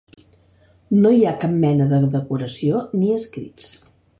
[1.03, 3.73] No hi ha cap mena de decoració ni escrits.